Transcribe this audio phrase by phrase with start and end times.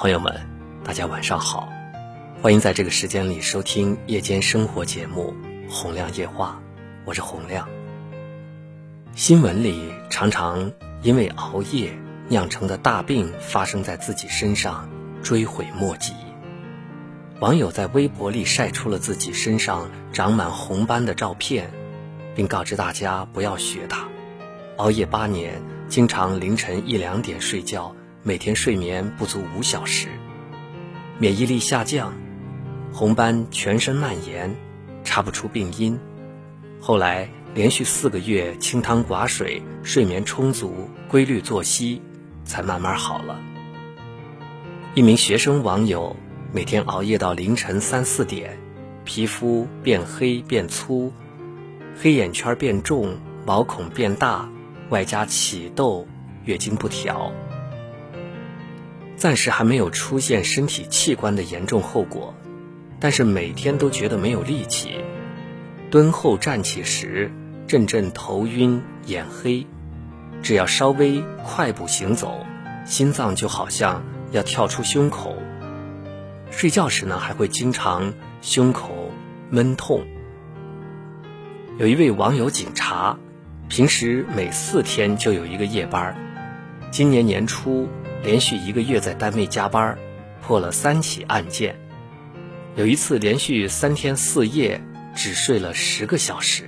[0.00, 0.34] 朋友们，
[0.82, 1.68] 大家晚上好，
[2.40, 5.34] 欢迎在这个时间里收听夜间生活节目
[5.70, 6.58] 《洪亮夜话》，
[7.04, 7.68] 我是洪亮。
[9.14, 10.72] 新闻里常常
[11.02, 11.92] 因为熬夜
[12.30, 14.88] 酿成的大病发生在自己身上，
[15.22, 16.14] 追悔莫及。
[17.40, 21.70] 网友在微博里晒出了自己身上长满红斑的照片，
[22.34, 24.08] 并告知大家不要学他。
[24.78, 25.60] 熬夜八年，
[25.90, 30.08] 经常凌晨一两点睡觉，每天睡眠不足五小时，
[31.18, 32.12] 免疫力下降，
[32.92, 34.54] 红斑全身蔓延，
[35.02, 35.98] 查不出病因。
[36.78, 42.02] 后来连续四个月清汤寡水，睡眠充足，规律作息，
[42.44, 43.40] 才慢慢好了。
[44.94, 46.14] 一名学生网友
[46.52, 48.58] 每天熬夜到凌晨三四点，
[49.06, 51.10] 皮肤变黑变粗，
[51.98, 53.16] 黑眼圈变重，
[53.46, 54.46] 毛孔变大。
[54.90, 56.06] 外加起痘、
[56.44, 57.32] 月经不调，
[59.20, 62.34] 暂时还没有出现身体器官的严重后果，
[62.98, 64.96] 但是每天都觉得没有力气，
[65.90, 67.30] 蹲后站起时
[67.66, 69.66] 阵阵头晕眼黑，
[70.40, 72.46] 只要稍微快步行走，
[72.86, 75.36] 心脏就好像要跳出胸口。
[76.50, 79.12] 睡觉时呢，还会经常胸口
[79.50, 80.02] 闷痛。
[81.78, 83.18] 有一位网友警察。
[83.68, 86.16] 平时每四天就有一个夜班
[86.90, 87.88] 今年年初
[88.22, 89.96] 连续一个月在单位加班
[90.42, 91.74] 破了三起案件。
[92.76, 94.80] 有一次连续三天四夜
[95.14, 96.64] 只睡了十个小时。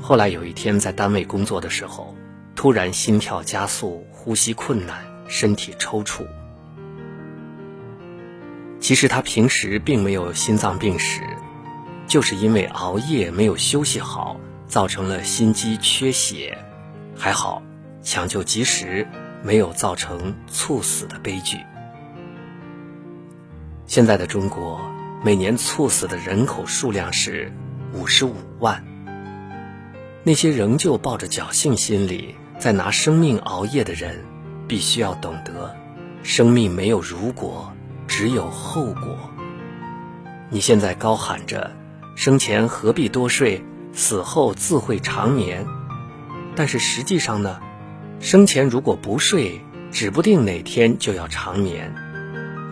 [0.00, 2.16] 后来有一天在单位工作的时候，
[2.54, 6.26] 突然心跳加速、呼吸困难、身体抽搐。
[8.80, 11.20] 其实他平时并没有心脏病史，
[12.06, 14.40] 就是因为熬夜没有休息好。
[14.68, 16.56] 造成了心肌缺血，
[17.14, 17.62] 还好
[18.02, 19.06] 抢救及时，
[19.42, 21.58] 没有造成猝死的悲剧。
[23.86, 24.80] 现在的中国
[25.24, 27.52] 每年猝死的人口数量是
[27.92, 28.84] 五十五万。
[30.24, 34.24] 那些仍旧抱着侥幸心理在拿生命熬夜的人，
[34.68, 35.74] 必须要懂得，
[36.22, 37.72] 生命没有如果，
[38.06, 39.18] 只有后果。
[40.48, 41.72] 你现在高喊着，
[42.14, 43.64] 生前何必多睡？
[43.94, 45.66] 死后自会长眠，
[46.56, 47.60] 但是实际上呢，
[48.22, 49.60] 生前如果不睡，
[49.90, 51.92] 指不定哪天就要长眠。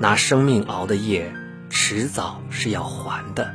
[0.00, 1.33] 拿生命熬的夜，
[1.69, 3.47] 迟早是要还的。《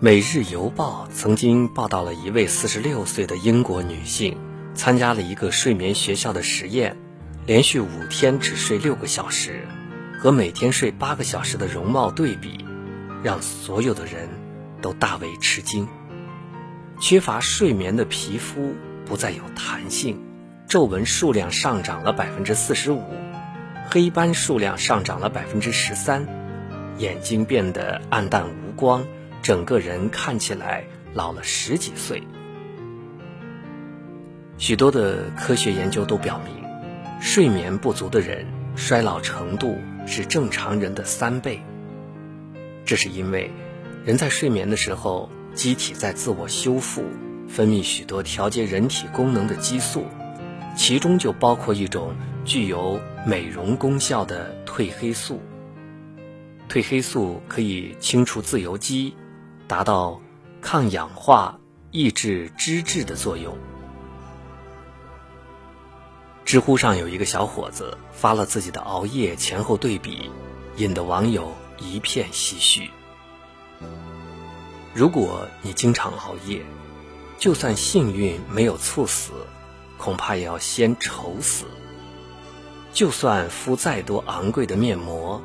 [0.00, 4.36] 每日邮报》曾经报道了一位四十六岁的英国女性，
[4.74, 6.96] 参加了一个睡眠学校的实验，
[7.46, 9.64] 连续五天只睡六个小时，
[10.18, 12.64] 和每天睡八个小时的容貌对比，
[13.22, 14.28] 让所有的人
[14.82, 15.86] 都大为吃惊。
[17.00, 18.74] 缺乏睡眠的皮肤
[19.06, 20.20] 不再有弹性，
[20.68, 23.02] 皱纹数量上涨了百分之四十五，
[23.88, 26.28] 黑斑数量上涨了百分之十三，
[26.98, 29.06] 眼睛变得暗淡无光，
[29.40, 30.84] 整个人看起来
[31.14, 32.22] 老了十几岁。
[34.58, 36.62] 许多的科学研究都表明，
[37.18, 38.44] 睡眠不足的人
[38.76, 41.62] 衰老程度是正常人的三倍。
[42.84, 43.50] 这是因为
[44.04, 45.30] 人在睡眠的时候。
[45.54, 47.02] 机体在自我修复，
[47.48, 50.04] 分泌许多调节人体功能的激素，
[50.78, 55.42] 其中就包括一种具有美容功效的褪黑素。
[56.68, 59.14] 褪黑素可以清除自由基，
[59.66, 60.22] 达到
[60.62, 61.58] 抗氧化、
[61.90, 63.58] 抑制脂质的作用。
[66.44, 70.30] 知乎上有一个小伙子发了自己的熬夜前后对比，
[70.76, 72.88] 引得网友一片唏嘘。
[74.94, 76.62] 如果你经常熬夜，
[77.36, 79.32] 就算幸运没有猝死，
[79.98, 81.66] 恐怕也要先愁死。
[82.92, 85.40] 就算敷再多昂贵的面膜，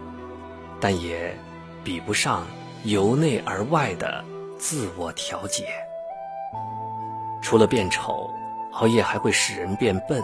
[0.80, 1.38] 但也
[1.84, 2.46] 比不上
[2.84, 4.24] 由内而外的
[4.58, 5.66] 自我调节。
[7.42, 8.30] 除了变丑，
[8.72, 10.24] 熬夜还会使人变笨。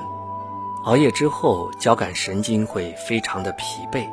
[0.85, 4.07] 熬夜之后，交感神经会非常的疲惫，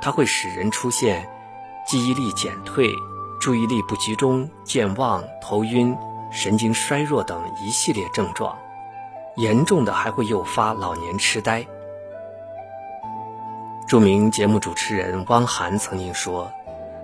[0.00, 1.28] 它会使人出现
[1.86, 2.88] 记忆力减退。
[3.38, 5.94] 注意力不集中、健忘、头晕、
[6.30, 8.56] 神经衰弱等一系列症状，
[9.36, 11.66] 严重的还会诱发老年痴呆。
[13.86, 16.50] 著名节目主持人汪涵曾经说，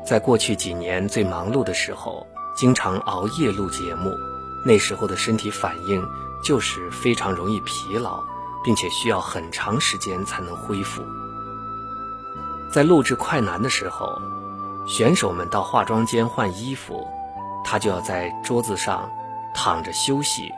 [0.05, 2.27] 在过去几年最忙碌的时候，
[2.57, 4.11] 经常熬夜录节目，
[4.65, 6.05] 那时候的身体反应
[6.43, 8.23] 就是非常容易疲劳，
[8.65, 11.03] 并且需要很长时间才能恢复。
[12.73, 14.21] 在录制快男的时候。
[14.85, 17.07] 选手们到化妆间换衣服，
[17.65, 19.09] 他就要在桌子上
[19.55, 20.53] 躺着休息，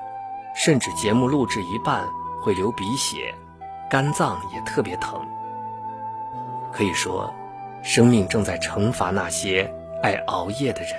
[0.54, 2.08] 甚至节目录制一半
[2.40, 3.34] 会流鼻血，
[3.90, 5.20] 肝脏也特别疼。
[6.72, 7.34] 可以说，
[7.82, 9.72] 生命正在惩罚那些
[10.02, 10.92] 爱熬夜的人。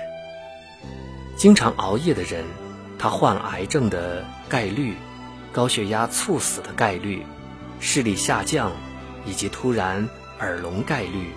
[1.36, 2.44] 经常熬夜的人，
[2.98, 4.96] 他患癌症的概率、
[5.52, 7.26] 高血压猝死的概率、
[7.80, 8.72] 视力下降
[9.26, 10.08] 以及突然
[10.40, 11.32] 耳聋概率，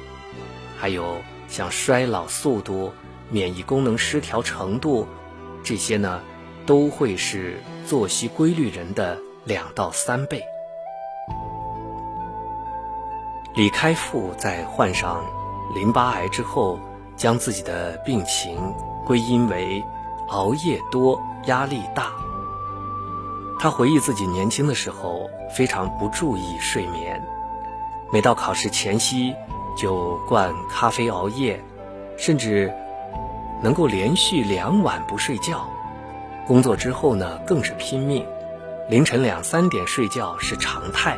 [0.77, 1.17] 还有
[1.47, 2.93] 像衰老速度、
[3.29, 5.07] 免疫功能失调程度，
[5.63, 6.21] 这些呢，
[6.69, 10.43] 都会是作息规律人的两到三倍。
[13.55, 15.25] 李开复在患上
[15.73, 16.79] 淋巴癌之后，
[17.17, 18.55] 将自己的病情
[19.03, 19.83] 归因为
[20.27, 22.11] 熬夜多、压力大。
[23.57, 27.19] 他回忆自己年轻的时候非常不注意睡眠，
[28.13, 29.33] 每到考试前夕
[29.75, 31.59] 就灌咖啡熬夜，
[32.15, 32.71] 甚至
[33.59, 35.67] 能够连续两晚不睡觉。
[36.49, 38.25] 工作之后呢，更是拼命，
[38.89, 41.15] 凌晨两三点睡觉是常态。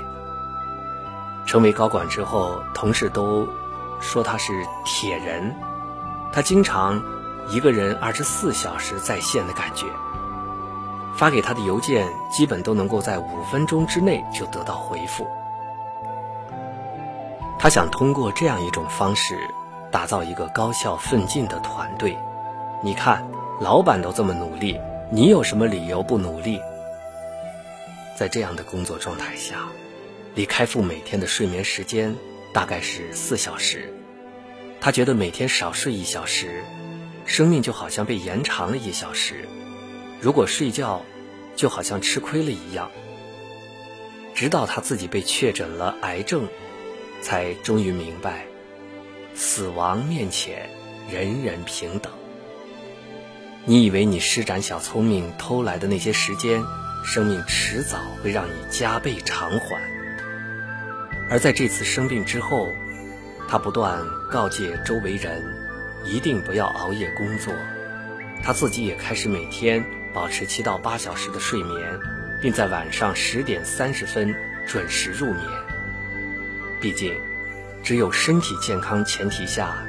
[1.46, 3.48] 成为高管之后，同事都
[4.02, 4.52] 说他是
[4.84, 5.56] 铁人。
[6.34, 7.02] 他经常
[7.48, 9.86] 一个人二十四小时在线的感觉。
[11.16, 15.26] 发给他的邮件基本都能够在五分钟之内就得到回复。
[17.58, 19.40] 他想通过这样一种方式，
[19.92, 22.18] 打造一个高效奋进的团队。
[22.82, 23.26] 你看，
[23.62, 24.78] 老板都这么努力，
[25.14, 26.62] 你有什么理由不努力？
[28.16, 29.68] 在这样的工作状态下。
[30.36, 32.16] 李开复每天的睡眠时间
[32.54, 33.94] 大概是四小时，
[34.80, 36.64] 他觉得每天少睡一小时，
[37.26, 39.46] 生命就好像被延长了一小时。
[40.22, 41.04] 如果睡觉，
[41.58, 42.90] 就好像吃亏了一样。
[44.34, 46.48] 直到他自己被确诊了癌症，
[47.22, 48.46] 才终于明白，
[49.36, 50.70] 死亡面前
[51.12, 52.14] 人人平等。
[53.66, 56.64] 你以为你施展小聪明偷来的那些时间，
[57.06, 59.80] 生命迟早会让你加倍偿还。
[61.30, 62.76] 而在这次生病之后，
[63.48, 65.44] 他不断告诫周围人，
[66.04, 67.54] 一定不要熬夜工作。
[68.42, 72.00] 他自己也开始每天保持七到八小时的睡眠，
[72.42, 74.34] 并在晚上十点三十分
[74.68, 75.46] 准时入眠。
[76.80, 77.16] 毕竟，
[77.84, 79.86] 只有身体健康前提下，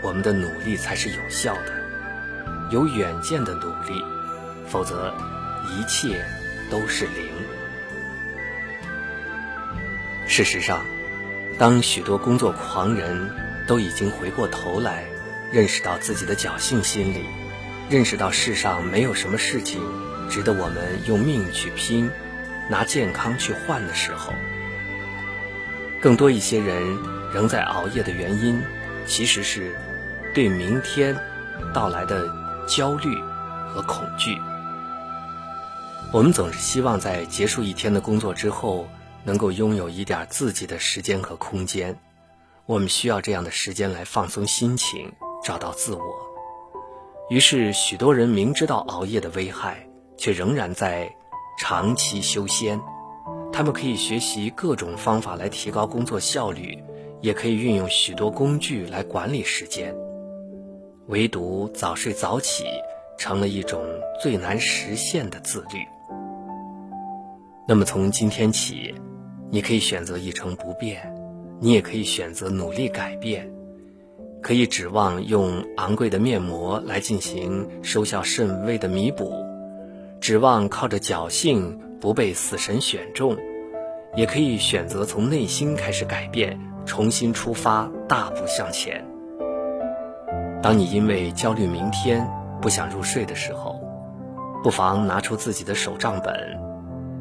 [0.00, 1.81] 我们的努力才是有效的，
[2.72, 4.02] 有远见的努力，
[4.66, 5.14] 否则
[5.68, 6.24] 一切
[6.70, 7.30] 都是零。
[10.26, 10.82] 事实上，
[11.58, 13.30] 当许多工作狂人
[13.68, 15.04] 都已经回过头来，
[15.52, 17.26] 认识到自己的侥幸心理，
[17.90, 19.82] 认识到世上没有什么事情
[20.30, 22.10] 值得我们用命去拼，
[22.70, 24.32] 拿健康去换的时候，
[26.00, 26.98] 更多一些人
[27.34, 28.62] 仍在熬夜的原因，
[29.04, 29.76] 其实是
[30.32, 31.14] 对明天
[31.74, 32.26] 到来的
[32.66, 33.20] 焦虑
[33.72, 34.36] 和恐惧。
[36.12, 38.86] 我们总是希望在结束一天的工作之后。
[39.24, 41.96] 能够拥有一点自己的时间和空间，
[42.66, 45.12] 我们需要这样的时间来放松心情，
[45.44, 46.02] 找到自我。
[47.30, 49.86] 于是，许多人明知道熬夜的危害，
[50.16, 51.08] 却仍然在
[51.56, 52.80] 长期修仙。
[53.52, 56.82] 他们可以学习各种方法来提高工作效率，
[57.20, 59.94] 也可以运用许多工具来管理时间。
[61.06, 62.64] 唯独早睡早起
[63.18, 63.80] 成了一种
[64.20, 65.78] 最难实现的自律。
[67.66, 68.94] 那么，从今天起。
[69.54, 71.14] 你可以选择一成不变，
[71.60, 73.46] 你也可以选择努力改变，
[74.40, 79.30] 可以指望用昂贵的面膜来进行收效甚微的弥补，
[80.22, 83.36] 指望靠着侥幸不被死神选中，
[84.16, 89.06] 也可以选择从内心开始改变，重新出发，大步向前。
[90.62, 92.24] 当你因为焦虑明天
[92.60, 93.80] 不想入睡的时候，
[94.62, 96.32] 不妨拿出自己的手账本。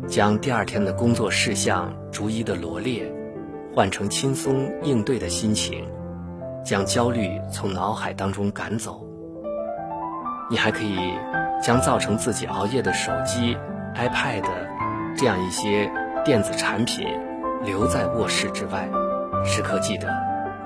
[0.08, 3.12] 将第二天的工作事项逐一的罗列，
[3.74, 5.88] 换成轻松应对的心情，
[6.64, 9.04] 将焦虑从脑海当中赶走。
[10.50, 10.98] 你还可以
[11.64, 13.58] 将造成自己熬夜的手机、
[13.96, 14.44] iPad
[15.16, 15.90] 这样一些
[16.26, 17.08] 电子产品
[17.64, 18.88] 留在卧室之外，
[19.46, 20.08] 时刻记得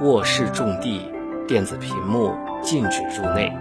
[0.01, 1.11] 卧室种地，
[1.47, 3.51] 电子屏幕禁止入内。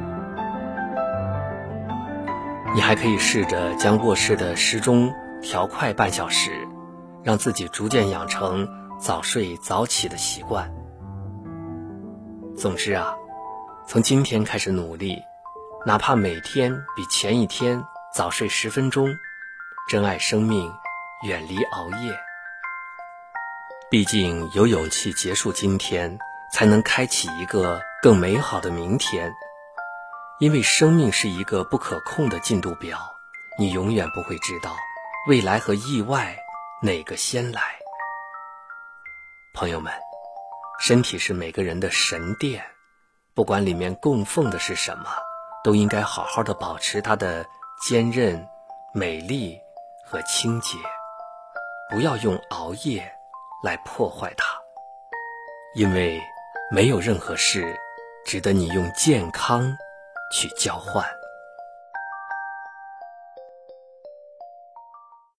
[2.75, 5.13] 你还可以试着将卧室的时钟。
[5.47, 6.67] 调快半小时，
[7.23, 8.67] 让自己逐渐养成
[8.99, 10.73] 早睡早起的习惯。
[12.57, 13.15] 总之啊，
[13.87, 15.19] 从今天开始努力，
[15.85, 19.07] 哪怕每天比前一天早睡十分钟，
[19.87, 20.73] 珍爱生命，
[21.25, 22.11] 远离熬夜。
[23.91, 26.19] 毕竟有勇气结束今天，
[26.55, 29.35] 才能开启一个更美好的明天。
[30.39, 32.97] 因为生命是一个不可控的进度表，
[33.59, 34.77] 你永远不会知道。
[35.29, 36.37] 未来和意外，
[36.81, 37.61] 哪个先来？
[39.53, 39.93] 朋友们，
[40.79, 42.65] 身体是每个人的神殿，
[43.35, 45.11] 不管里面供奉的是什么，
[45.65, 47.45] 都应该好好的保持它的
[47.83, 48.47] 坚韧、
[48.93, 49.59] 美丽
[50.07, 50.79] 和清洁，
[51.91, 53.13] 不要用熬夜
[53.65, 54.57] 来破坏它，
[55.75, 56.21] 因为
[56.75, 57.73] 没有任何事
[58.27, 59.79] 值得你用健康
[60.33, 61.07] 去交换。